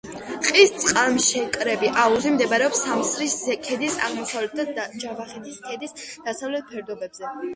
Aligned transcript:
ტბის 0.43 0.71
წყალშემკრები 0.83 1.91
აუზი 2.03 2.31
მდებარეობს 2.37 2.79
სამსრის 2.85 3.35
ქედის 3.67 3.99
აღმოსავლეთ 4.07 4.71
და 4.79 4.85
ჯავახეთის 5.05 5.59
ქედის 5.69 5.95
დასავლეთ 6.31 6.73
ფერდობებზე. 6.73 7.35